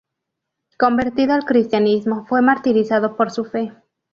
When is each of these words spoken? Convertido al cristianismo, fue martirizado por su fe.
Convertido 0.79 1.35
al 1.35 1.45
cristianismo, 1.45 2.25
fue 2.25 2.41
martirizado 2.41 3.15
por 3.15 3.29
su 3.29 3.45
fe. 3.45 3.71